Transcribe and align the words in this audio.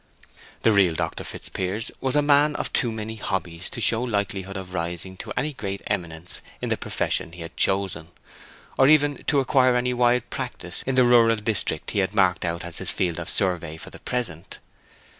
The 0.63 0.71
real 0.71 0.95
Dr. 0.95 1.23
Fitzpiers 1.23 1.91
was 2.01 2.15
a 2.15 2.23
man 2.23 2.55
of 2.55 2.73
too 2.73 2.91
many 2.91 3.17
hobbies 3.17 3.69
to 3.69 3.79
show 3.79 4.01
likelihood 4.01 4.57
of 4.57 4.73
rising 4.73 5.15
to 5.17 5.31
any 5.37 5.53
great 5.53 5.83
eminence 5.85 6.41
in 6.59 6.69
the 6.69 6.75
profession 6.75 7.33
he 7.33 7.43
had 7.43 7.55
chosen, 7.55 8.07
or 8.79 8.87
even 8.87 9.23
to 9.25 9.39
acquire 9.39 9.75
any 9.75 9.93
wide 9.93 10.27
practice 10.31 10.81
in 10.87 10.95
the 10.95 11.03
rural 11.03 11.35
district 11.35 11.91
he 11.91 11.99
had 11.99 12.15
marked 12.15 12.43
out 12.45 12.63
as 12.65 12.79
his 12.79 12.89
field 12.89 13.19
of 13.19 13.29
survey 13.29 13.77
for 13.77 13.91
the 13.91 13.99
present. 13.99 14.57